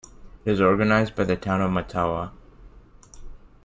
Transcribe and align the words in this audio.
It 0.45 0.51
is 0.53 0.61
organized 0.61 1.13
by 1.15 1.25
the 1.25 1.35
Town 1.35 1.61
of 1.61 1.69
Mattawa. 1.69 2.31